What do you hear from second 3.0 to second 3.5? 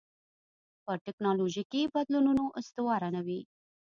نه وي.